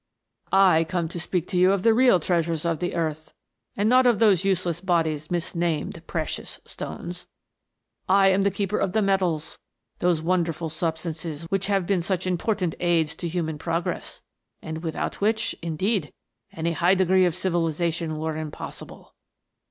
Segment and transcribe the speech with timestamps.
[0.73, 3.33] "I come to speak to you of the real treasures of the earth,
[3.77, 7.27] and not of those useless bodies misnamed precious stones.
[8.09, 9.59] I am the keeper of the metals,
[9.99, 14.23] those wonderful substances which have been such important aids to human progress,
[14.59, 16.11] and without which,, indeed,
[16.51, 19.13] any high degree of civilization were impossible.